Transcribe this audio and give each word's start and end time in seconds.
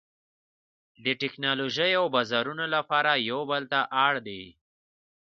د 1.03 1.05
ټکنالوژۍ 1.21 1.91
او 1.99 2.05
بازارونو 2.15 2.65
لپاره 2.75 3.11
یو 3.29 3.39
بل 3.51 3.63
ته 3.71 3.79
اړ 4.05 4.13
دي 4.27 4.43